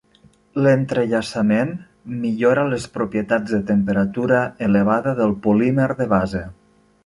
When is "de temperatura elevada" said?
3.57-5.15